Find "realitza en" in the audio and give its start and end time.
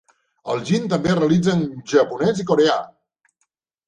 1.19-1.61